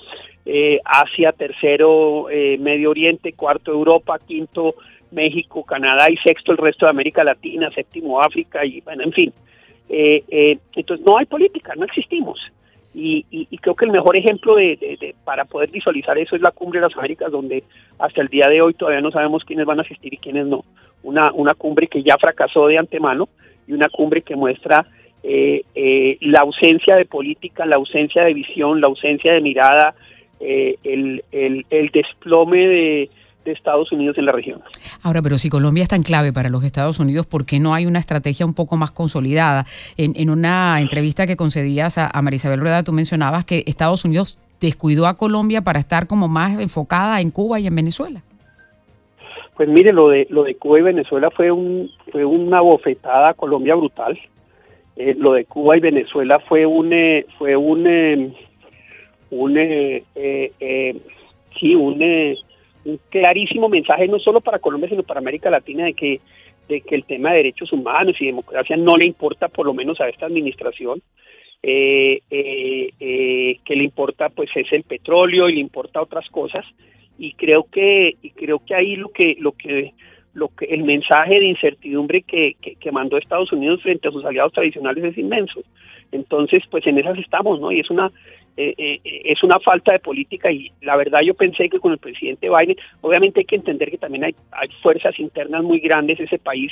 eh, 0.46 0.80
Asia, 0.84 1.32
tercero 1.32 2.30
eh, 2.30 2.58
Medio 2.60 2.90
Oriente, 2.92 3.34
cuarto 3.34 3.72
Europa, 3.72 4.20
quinto 4.20 4.76
México, 5.12 5.64
Canadá 5.64 6.08
y 6.12 6.18
sexto 6.18 6.52
el 6.52 6.58
resto 6.58 6.86
de 6.86 6.92
América 6.92 7.24
Latina, 7.24 7.72
séptimo 7.74 8.22
África 8.22 8.66
y 8.66 8.82
bueno, 8.82 9.04
en 9.04 9.14
fin. 9.14 9.34
Eh, 9.90 10.58
entonces 10.76 11.06
no 11.06 11.18
hay 11.18 11.26
política, 11.26 11.74
no 11.78 11.86
existimos. 11.86 12.40
Y, 13.00 13.46
creo 13.62 13.76
que 13.76 13.86
el 13.86 13.92
mejor 13.92 14.18
ejemplo 14.18 14.56
de, 14.56 15.14
para 15.24 15.46
poder 15.46 15.70
visualizar 15.70 16.18
eso 16.18 16.36
es 16.36 16.42
la 16.42 16.52
Cumbre 16.52 16.80
de 16.80 16.88
las 16.88 16.98
Américas, 16.98 17.32
donde 17.32 17.64
hasta 18.00 18.22
el 18.22 18.28
día 18.28 18.48
de 18.50 18.60
hoy 18.60 18.74
todavía 18.74 19.02
no 19.02 19.12
sabemos 19.12 19.44
quiénes 19.46 19.68
van 19.68 19.78
a 19.78 19.84
asistir 19.84 20.16
y 20.16 20.18
quiénes 20.18 20.48
no. 20.48 20.66
Una, 21.04 21.32
una 21.34 21.54
cumbre 21.54 21.88
que 21.88 22.02
ya 22.02 22.18
fracasó 22.18 22.66
de 22.66 22.80
antemano 22.80 23.30
y 23.68 23.74
una 23.74 23.88
cumbre 23.90 24.24
que 24.24 24.36
muestra 24.36 24.88
eh, 25.22 25.62
eh, 25.76 26.18
la 26.22 26.40
ausencia 26.40 26.96
de 26.96 27.06
política, 27.06 27.68
la 27.68 27.76
ausencia 27.76 28.24
de 28.24 28.34
visión, 28.34 28.82
la 28.82 28.88
ausencia 28.88 29.32
de 29.32 29.42
mirada, 29.42 29.94
eh, 30.40 30.78
el, 30.84 31.24
el 31.32 31.90
desplome 31.90 32.68
de, 32.68 33.10
Estados 33.46 33.92
Unidos 33.92 34.18
en 34.18 34.26
la 34.26 34.32
región. 34.32 34.62
Ahora, 35.04 35.22
pero 35.22 35.38
si 35.38 35.50
Colombia 35.50 35.84
es 35.84 35.90
tan 35.90 36.04
clave 36.04 36.34
para 36.34 36.50
los 36.50 36.64
Estados 36.64 37.00
Unidos, 37.00 37.26
¿por 37.28 37.46
qué 37.46 37.60
no 37.60 37.74
hay 37.74 37.86
una 37.86 38.00
estrategia 38.00 38.46
un 38.46 38.54
poco 38.54 38.78
más 38.78 38.92
consolidada? 38.92 39.66
En, 39.98 40.30
una 40.30 40.80
entrevista 40.82 41.28
que 41.28 41.36
concedías 41.36 41.98
a, 41.98 42.22
Marisabel 42.22 42.60
Rueda, 42.60 42.84
tú 42.84 42.92
mencionabas 42.92 43.46
que 43.46 43.64
Estados 43.66 44.04
Unidos 44.06 44.40
descuidó 44.60 45.08
a 45.08 45.18
Colombia 45.18 45.62
para 45.62 45.80
estar 45.80 46.08
como 46.08 46.28
más 46.28 46.60
enfocada 46.60 47.22
en 47.22 47.32
Cuba 47.32 47.60
y 47.60 47.68
en 47.68 47.76
Venezuela. 47.76 48.22
Pues 49.56 49.70
mire, 49.70 49.94
lo 49.94 50.10
de 50.10 50.28
lo 50.30 50.44
de 50.44 50.56
Cuba 50.56 50.80
y 50.80 50.84
Venezuela 50.84 51.32
fue 51.32 51.52
un 51.52 51.90
fue 52.12 52.26
una 52.26 52.62
bofetada 52.62 53.32
a 53.32 53.34
Colombia 53.34 53.76
brutal. 53.76 54.18
Eh, 54.96 55.16
lo 55.18 55.34
de 55.34 55.46
Cuba 55.46 55.78
y 55.78 55.80
Venezuela 55.80 56.40
fue 56.48 56.66
un 56.66 56.94
eh, 56.94 57.26
fue 57.38 57.56
un 57.56 57.88
eh, 57.88 58.34
un 59.32 59.56
sí 61.60 61.76
un 61.76 61.98
un 62.88 63.00
clarísimo 63.10 63.68
mensaje 63.70 64.08
no 64.08 64.18
solo 64.20 64.42
para 64.42 64.60
Colombia 64.60 64.90
sino 64.90 65.04
para 65.04 65.20
América 65.20 65.50
Latina 65.50 65.86
de 65.86 65.94
que 65.94 66.22
de 66.68 66.82
que 66.82 66.96
el 66.96 67.06
tema 67.06 67.32
de 67.32 67.38
derechos 67.38 67.72
humanos 67.72 68.16
y 68.20 68.26
democracia 68.26 68.76
no 68.76 68.98
le 68.98 69.06
importa 69.06 69.48
por 69.48 69.66
lo 69.66 69.74
menos 69.74 70.00
a 70.02 70.10
esta 70.10 70.26
administración. 70.26 71.02
Eh, 71.64 72.22
eh, 72.30 72.92
eh, 73.00 73.60
que 73.66 73.76
le 73.76 73.84
importa 73.84 74.30
pues 74.30 74.50
es 74.56 74.72
el 74.72 74.84
petróleo 74.84 75.50
y 75.50 75.56
le 75.56 75.60
importa 75.60 76.02
otras 76.02 76.28
cosas. 76.30 76.66
Y 77.18 77.34
creo 77.34 77.66
que 77.72 78.16
y 78.22 78.32
creo 78.32 78.60
que 78.66 78.76
ahí 78.76 78.96
lo 78.96 79.10
que 79.10 79.36
lo 79.40 79.54
que 79.54 79.94
lo 80.38 80.50
que 80.50 80.66
el 80.66 80.84
mensaje 80.84 81.40
de 81.40 81.48
incertidumbre 81.48 82.22
que, 82.22 82.56
que, 82.80 82.92
mandó 82.92 83.18
Estados 83.18 83.52
Unidos 83.52 83.82
frente 83.82 84.08
a 84.08 84.12
sus 84.12 84.24
aliados 84.24 84.54
tradicionales 84.54 85.04
es 85.04 85.18
inmenso. 85.18 85.62
Entonces 86.12 86.64
pues 86.70 86.86
en 86.86 87.00
esas 87.00 87.18
estamos 87.18 87.60
no 87.60 87.72
y 87.72 87.80
es 87.80 87.90
una 87.90 88.12
eh, 88.56 88.74
eh, 88.78 89.00
es 89.04 89.44
una 89.44 89.60
falta 89.60 89.94
de 89.94 90.00
política 90.00 90.52
y 90.52 90.72
la 90.82 90.96
verdad 90.96 91.20
yo 91.24 91.34
pensé 91.34 91.70
que 91.70 91.80
con 91.80 91.92
el 91.92 91.98
presidente 91.98 92.50
Biden, 92.50 92.78
obviamente 93.02 93.40
hay 93.40 93.46
que 93.46 93.56
entender 93.56 93.90
que 93.90 93.98
también 93.98 94.26
hay, 94.26 94.36
hay 94.52 94.70
fuerzas 94.82 95.20
internas 95.20 95.64
muy 95.64 95.80
grandes, 95.80 96.20
ese 96.20 96.40
país 96.40 96.72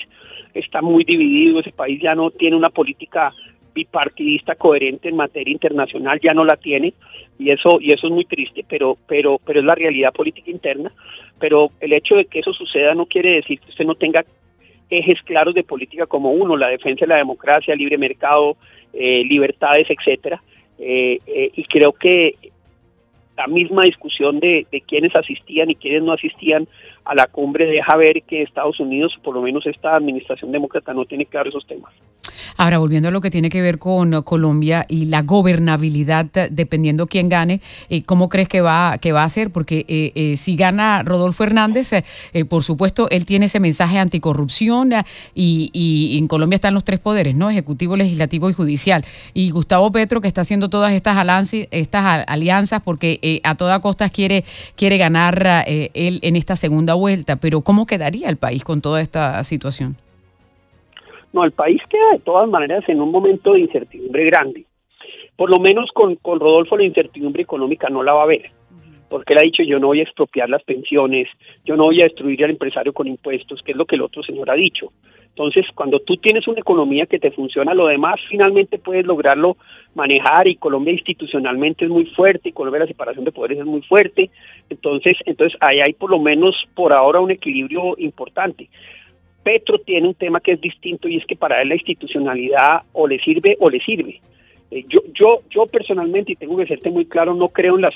está 0.54 0.82
muy 0.82 1.04
dividido, 1.04 1.60
ese 1.60 1.72
país 1.72 2.00
ya 2.02 2.16
no 2.16 2.32
tiene 2.32 2.56
una 2.56 2.70
política 2.70 3.34
bipartidista 3.76 4.56
coherente 4.56 5.10
en 5.10 5.18
materia 5.18 5.52
internacional 5.52 6.20
ya 6.24 6.34
no 6.34 6.46
la 6.46 6.56
tiene 6.56 6.94
y 7.38 7.52
eso 7.52 7.78
y 7.82 7.92
eso 7.92 8.08
es 8.08 8.14
muy 8.14 8.24
triste 8.26 8.66
pero 8.68 8.98
pero 9.06 9.38
pero 9.46 9.60
es 9.60 9.66
la 9.66 9.76
realidad 9.76 10.14
política 10.14 10.50
interna. 10.50 10.92
Pero 11.38 11.70
el 11.82 11.92
hecho 11.92 12.16
de 12.16 12.26
que 12.26 12.40
eso 12.40 12.54
suceda 12.54 12.96
no 12.96 13.06
quiere 13.06 13.36
decir 13.36 13.60
que 13.60 13.70
usted 13.70 13.86
no 13.86 13.96
tenga 13.96 14.24
ejes 14.90 15.22
claros 15.24 15.54
de 15.54 15.64
política 15.64 16.06
como 16.06 16.32
uno 16.32 16.56
la 16.56 16.70
defensa 16.70 17.06
de 17.06 17.10
la 17.10 17.18
democracia 17.18 17.76
libre 17.76 17.98
mercado 17.98 18.56
eh, 18.94 19.24
libertades 19.26 19.88
etcétera. 19.90 20.42
Eh, 20.80 21.20
eh, 21.28 21.52
y 21.56 21.64
creo 21.66 21.92
que 21.92 22.36
la 23.38 23.48
misma 23.48 23.82
discusión 23.84 24.40
de, 24.40 24.66
de 24.72 24.82
quienes 24.82 25.16
asistían 25.16 25.70
y 25.70 25.76
quienes 25.76 26.04
no 26.04 26.14
asistían 26.14 26.68
a 27.06 27.16
la 27.16 27.28
cumbre 27.28 27.68
deja 27.68 27.96
ver 27.98 28.24
que 28.24 28.42
Estados 28.42 28.80
Unidos, 28.80 29.14
por 29.24 29.36
lo 29.36 29.42
menos 29.42 29.66
esta 29.66 29.96
administración 29.96 30.52
demócrata, 30.52 30.94
no 30.94 31.06
tiene 31.06 31.26
claro 31.26 31.50
esos 31.50 31.66
temas. 31.68 31.94
Ahora, 32.58 32.78
volviendo 32.78 33.10
a 33.10 33.12
lo 33.12 33.22
que 33.22 33.30
tiene 33.30 33.50
que 33.50 33.62
ver 33.62 33.80
con 33.80 34.22
Colombia 34.24 34.86
y 34.88 35.06
la 35.06 35.22
gobernabilidad, 35.24 36.26
dependiendo 36.50 37.06
quién 37.06 37.28
gane, 37.28 37.62
eh, 37.90 38.04
¿cómo 38.04 38.30
crees 38.30 38.48
que 38.48 38.62
va, 38.62 38.98
que 39.00 39.12
va 39.12 39.24
a 39.24 39.30
ser? 39.30 39.52
Porque 39.52 39.86
eh, 39.88 40.12
eh, 40.16 40.38
si 40.38 40.56
gana 40.56 41.04
Rodolfo 41.04 41.44
Hernández, 41.44 41.92
por 42.50 42.64
supuesto, 42.64 43.10
él 43.10 43.26
tiene 43.26 43.48
ese 43.48 43.60
mensaje 43.60 44.00
anticorrupción 44.00 44.92
y, 45.34 45.70
y, 45.74 46.18
en 46.18 46.28
Colombia 46.28 46.56
están 46.56 46.74
los 46.74 46.84
tres 46.84 47.00
poderes, 47.00 47.36
¿no? 47.36 47.50
Ejecutivo, 47.50 47.96
legislativo 47.98 48.50
y 48.50 48.54
judicial. 48.54 49.04
Y 49.34 49.50
Gustavo 49.52 49.92
Petro, 49.92 50.22
que 50.22 50.28
está 50.28 50.42
haciendo 50.42 50.70
todas 50.70 50.94
estas, 50.94 51.54
estas 51.72 52.26
alianzas 52.28 52.82
porque 52.82 53.20
a 53.44 53.56
toda 53.56 53.82
costa 53.82 54.10
quiere, 54.10 54.44
quiere 54.76 54.98
ganar 54.98 55.66
él 55.68 56.20
en 56.22 56.36
esta 56.36 56.56
segunda 56.56 56.94
vuelta. 56.94 57.36
Pero 57.38 57.62
¿cómo 57.62 57.86
quedaría 57.86 58.30
el 58.30 58.38
país 58.38 58.64
con 58.64 58.82
toda 58.82 59.02
esta 59.02 59.44
situación? 59.44 59.98
No, 61.36 61.44
el 61.44 61.52
país 61.52 61.82
queda 61.90 62.12
de 62.14 62.20
todas 62.20 62.48
maneras 62.48 62.88
en 62.88 63.02
un 63.02 63.12
momento 63.12 63.54
de 63.54 63.60
incertidumbre 63.60 64.24
grande. 64.24 64.66
Por 65.36 65.50
lo 65.50 65.60
menos 65.60 65.90
con, 65.94 66.16
con 66.16 66.40
Rodolfo 66.40 66.78
la 66.78 66.86
incertidumbre 66.86 67.44
económica 67.44 67.90
no 67.90 68.04
la 68.04 68.14
va 68.14 68.22
a 68.22 68.24
haber, 68.24 68.52
porque 69.10 69.34
él 69.34 69.40
ha 69.40 69.42
dicho 69.42 69.62
yo 69.64 69.78
no 69.78 69.88
voy 69.88 70.00
a 70.00 70.04
expropiar 70.04 70.50
las 70.50 70.64
pensiones, 70.64 71.28
yo 71.66 71.76
no 71.76 71.84
voy 71.84 72.00
a 72.00 72.06
destruir 72.06 72.42
al 72.46 72.52
empresario 72.52 72.94
con 72.94 73.08
impuestos, 73.08 73.62
que 73.64 73.74
es 73.74 73.78
lo 73.78 73.86
que 73.86 73.96
el 73.96 74.04
otro 74.04 74.24
señor 74.24 74.50
ha 74.50 74.54
dicho. 74.54 74.94
Entonces, 75.38 75.66
cuando 75.76 76.00
tú 76.00 76.16
tienes 76.16 76.48
una 76.48 76.62
economía 76.62 77.08
que 77.08 77.20
te 77.20 77.30
funciona, 77.30 77.74
lo 77.74 77.88
demás 77.88 78.22
finalmente 78.30 78.78
puedes 78.78 79.06
lograrlo 79.06 79.58
manejar 79.94 80.48
y 80.48 80.56
Colombia 80.56 80.94
institucionalmente 80.94 81.84
es 81.84 81.92
muy 81.92 82.06
fuerte 82.06 82.48
y 82.48 82.52
Colombia 82.54 82.80
la 82.80 82.88
separación 82.88 83.26
de 83.26 83.34
poderes 83.34 83.60
es 83.60 83.66
muy 83.66 83.82
fuerte. 83.82 84.30
Entonces, 84.70 85.18
entonces 85.26 85.60
ahí 85.60 85.82
hay 85.86 85.92
por 85.92 86.10
lo 86.10 86.20
menos 86.20 86.56
por 86.74 86.94
ahora 86.94 87.20
un 87.20 87.32
equilibrio 87.32 87.96
importante. 87.98 88.70
Petro 89.44 89.78
tiene 89.80 90.08
un 90.08 90.14
tema 90.14 90.40
que 90.40 90.54
es 90.54 90.62
distinto 90.62 91.10
y 91.10 91.18
es 91.18 91.26
que 91.26 91.36
para 91.36 91.62
él 91.62 91.68
la 91.68 91.76
institucionalidad 91.76 92.84
o 92.94 93.06
le 93.06 93.20
sirve 93.20 93.58
o 93.60 93.70
le 93.70 93.82
sirve. 93.82 94.22
Eh, 94.72 94.86
yo, 94.88 95.02
yo, 95.14 95.42
yo 95.50 95.66
personalmente, 95.66 96.32
y 96.32 96.36
tengo 96.38 96.56
que 96.56 96.66
serte 96.66 96.90
muy 96.90 97.08
claro, 97.08 97.34
no 97.34 97.50
creo 97.50 97.76
en 97.76 97.82
las 97.82 97.96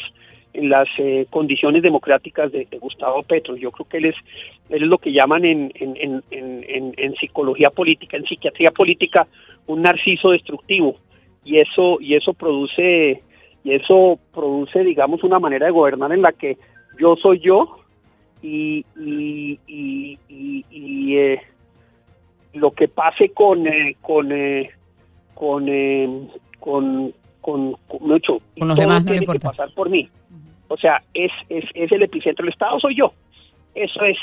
las 0.53 0.87
eh, 0.97 1.25
condiciones 1.29 1.83
democráticas 1.83 2.51
de, 2.51 2.67
Gustavo 2.79 3.23
Petro. 3.23 3.55
Yo 3.55 3.71
creo 3.71 3.87
que 3.87 3.97
él 3.97 4.05
es, 4.05 4.15
él 4.69 4.83
es 4.83 4.89
lo 4.89 4.97
que 4.97 5.11
llaman 5.11 5.45
en, 5.45 5.71
en, 5.75 6.23
en, 6.31 6.93
en, 6.97 7.15
psicología 7.15 7.69
política, 7.69 8.17
en 8.17 8.25
psiquiatría 8.25 8.71
política, 8.71 9.27
un 9.67 9.81
narciso 9.81 10.31
destructivo. 10.31 10.95
Y 11.43 11.59
eso, 11.59 11.99
y 12.01 12.15
eso 12.15 12.33
produce, 12.33 13.21
y 13.63 13.73
eso 13.73 14.19
produce, 14.33 14.83
digamos, 14.83 15.23
una 15.23 15.39
manera 15.39 15.67
de 15.67 15.71
gobernar 15.71 16.11
en 16.11 16.21
la 16.21 16.31
que 16.31 16.57
yo 16.99 17.15
soy 17.15 17.39
yo 17.39 17.79
y, 18.41 18.85
y, 18.97 19.59
y, 19.67 20.17
y 20.69 21.17
eh, 21.17 21.41
lo 22.53 22.71
que 22.71 22.87
pase 22.87 23.29
con 23.29 23.67
eh, 23.67 23.95
con 24.01 24.31
eh, 24.31 24.71
con, 25.33 25.67
eh, 25.69 26.27
con 26.59 27.13
con 27.41 27.75
mucho 28.01 28.41
con 28.57 28.67
los 28.67 28.77
demás 28.77 29.03
no 29.03 29.11
tiene 29.11 29.25
que 29.25 29.39
pasar 29.39 29.71
por 29.73 29.89
mí 29.89 30.09
o 30.69 30.77
sea 30.77 31.01
es, 31.13 31.31
es 31.49 31.65
es 31.73 31.91
el 31.91 32.03
epicentro 32.03 32.45
del 32.45 32.53
estado 32.53 32.79
soy 32.79 32.95
yo 32.95 33.13
eso 33.75 34.03
es 34.05 34.17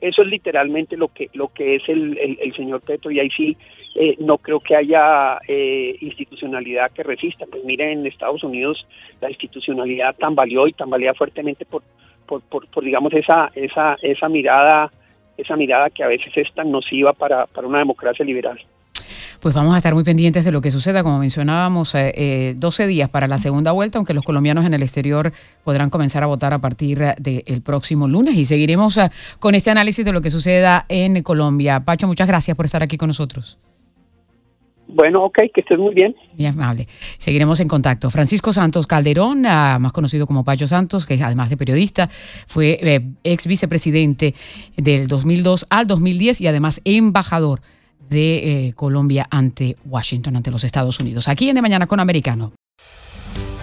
eso 0.00 0.22
es 0.22 0.28
literalmente 0.28 0.96
lo 0.96 1.08
que 1.08 1.28
lo 1.34 1.48
que 1.48 1.76
es 1.76 1.88
el, 1.88 2.16
el, 2.18 2.54
señor 2.54 2.82
Petro 2.82 3.10
y 3.10 3.18
ahí 3.18 3.30
sí 3.30 3.56
eh, 3.94 4.14
no 4.20 4.38
creo 4.38 4.60
que 4.60 4.76
haya 4.76 5.38
eh, 5.48 5.96
institucionalidad 6.00 6.92
que 6.92 7.02
resista 7.02 7.46
pues 7.50 7.64
miren 7.64 8.00
en 8.00 8.06
Estados 8.06 8.44
Unidos 8.44 8.86
la 9.20 9.30
institucionalidad 9.30 10.14
tambaleó 10.16 10.68
y 10.68 10.72
tambalea 10.72 11.14
fuertemente 11.14 11.64
por 11.64 11.82
por, 12.26 12.42
por, 12.42 12.84
digamos 12.84 13.12
esa 13.14 13.50
esa 13.54 13.96
esa 14.02 14.28
mirada 14.28 14.90
esa 15.36 15.56
mirada 15.56 15.90
que 15.90 16.02
a 16.02 16.08
veces 16.08 16.32
es 16.36 16.52
tan 16.54 16.70
nociva 16.70 17.12
para, 17.12 17.46
para 17.46 17.66
una 17.66 17.78
democracia 17.78 18.24
liberal. 18.24 18.58
Pues 19.40 19.54
vamos 19.54 19.74
a 19.74 19.78
estar 19.78 19.94
muy 19.94 20.04
pendientes 20.04 20.44
de 20.44 20.52
lo 20.52 20.60
que 20.60 20.70
suceda. 20.70 21.02
Como 21.02 21.18
mencionábamos, 21.18 21.94
eh, 21.94 22.54
12 22.56 22.84
eh, 22.84 22.86
días 22.86 23.08
para 23.08 23.28
la 23.28 23.38
segunda 23.38 23.72
vuelta, 23.72 23.98
aunque 23.98 24.14
los 24.14 24.24
colombianos 24.24 24.64
en 24.64 24.74
el 24.74 24.82
exterior 24.82 25.32
podrán 25.64 25.90
comenzar 25.90 26.22
a 26.22 26.26
votar 26.26 26.52
a 26.54 26.58
partir 26.58 26.98
del 27.18 27.62
próximo 27.62 28.08
lunes. 28.08 28.34
Y 28.36 28.44
seguiremos 28.44 28.96
eh, 28.98 29.10
con 29.38 29.54
este 29.54 29.70
análisis 29.70 30.04
de 30.04 30.12
lo 30.12 30.22
que 30.22 30.30
suceda 30.30 30.86
en 30.88 31.22
Colombia. 31.22 31.80
Pacho, 31.80 32.06
muchas 32.06 32.28
gracias 32.28 32.56
por 32.56 32.66
estar 32.66 32.82
aquí 32.82 32.96
con 32.96 33.08
nosotros. 33.08 33.58
Bueno, 34.88 35.24
ok, 35.24 35.38
que 35.52 35.60
estés 35.62 35.78
muy 35.78 35.94
bien. 35.94 36.14
Muy 36.36 36.46
amable. 36.46 36.86
Seguiremos 37.18 37.58
en 37.60 37.68
contacto. 37.68 38.08
Francisco 38.08 38.52
Santos 38.52 38.86
Calderón, 38.86 39.44
ah, 39.44 39.78
más 39.80 39.92
conocido 39.92 40.26
como 40.26 40.44
Pacho 40.44 40.68
Santos, 40.68 41.06
que 41.06 41.22
además 41.22 41.50
de 41.50 41.56
periodista, 41.56 42.08
fue 42.46 42.78
eh, 42.80 43.00
ex 43.24 43.46
vicepresidente 43.46 44.34
del 44.76 45.08
2002 45.08 45.66
al 45.70 45.86
2010 45.86 46.40
y 46.40 46.46
además 46.46 46.80
embajador 46.84 47.60
de 48.08 48.68
eh, 48.68 48.72
Colombia 48.74 49.26
ante 49.30 49.76
Washington, 49.84 50.36
ante 50.36 50.50
los 50.50 50.64
Estados 50.64 51.00
Unidos. 51.00 51.28
Aquí 51.28 51.48
en 51.48 51.54
De 51.54 51.62
Mañana 51.62 51.86
con 51.86 52.00
Americano. 52.00 52.52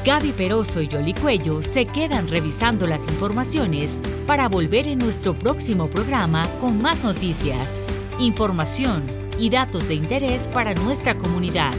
Gaby 0.05 0.33
Peroso 0.33 0.81
y 0.81 0.89
Yoli 0.89 1.13
Cuello 1.13 1.63
se 1.63 1.85
quedan 1.85 2.27
revisando 2.27 2.85
las 2.85 3.07
informaciones 3.07 4.03
para 4.27 4.49
volver 4.49 4.85
en 4.87 4.99
nuestro 4.99 5.33
próximo 5.33 5.87
programa 5.87 6.45
con 6.59 6.81
más 6.81 7.01
noticias, 7.05 7.79
información 8.19 9.03
y 9.39 9.49
datos 9.49 9.87
de 9.87 9.95
interés 9.95 10.49
para 10.49 10.73
nuestra 10.73 11.15
comunidad. 11.15 11.73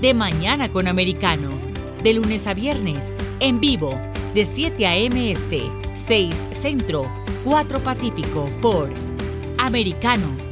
De 0.00 0.14
mañana 0.14 0.68
con 0.68 0.86
Americano, 0.86 1.48
de 2.04 2.12
lunes 2.12 2.46
a 2.46 2.54
viernes, 2.54 3.18
en 3.40 3.58
vivo, 3.58 3.98
de 4.32 4.44
7 4.44 4.86
a.m. 4.86 5.32
Este, 5.32 5.62
6 5.96 6.48
Centro, 6.52 7.04
4 7.42 7.80
Pacífico, 7.80 8.48
por 8.62 8.90
Americano 9.58 10.45